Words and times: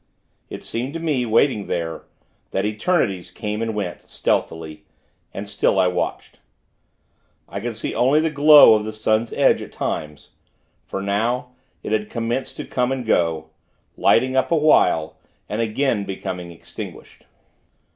It 0.49 0.63
seemed 0.63 0.95
to 0.95 0.99
me, 0.99 1.27
waiting 1.27 1.67
there, 1.67 2.05
that 2.49 2.65
eternities 2.65 3.29
came 3.29 3.61
and 3.61 3.75
went, 3.75 4.01
stealthily; 4.09 4.83
and 5.31 5.47
still 5.47 5.77
I 5.79 5.89
watched. 5.89 6.39
I 7.47 7.59
could 7.59 7.77
see 7.77 7.93
only 7.93 8.19
the 8.19 8.31
glow 8.31 8.73
of 8.73 8.83
the 8.83 8.93
sun's 8.93 9.31
edge, 9.31 9.61
at 9.61 9.71
times; 9.71 10.31
for 10.87 11.03
now, 11.03 11.51
it 11.83 11.91
had 11.91 12.09
commenced 12.09 12.57
to 12.57 12.65
come 12.65 12.91
and 12.91 13.05
go 13.05 13.51
lighting 13.95 14.35
up 14.35 14.49
a 14.51 14.55
while, 14.55 15.17
and 15.47 15.61
again 15.61 16.03
becoming 16.03 16.51
extinguished. 16.51 17.27